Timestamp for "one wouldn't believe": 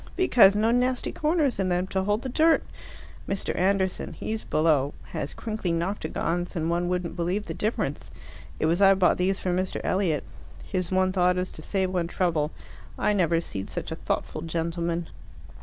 6.71-7.45